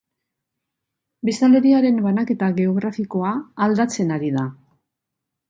Biztanleriaren 1.29 1.99
banaketa 2.07 2.49
geografikoa 2.61 3.35
aldatzen 3.67 4.17
ari 4.19 4.35
da. 4.41 4.49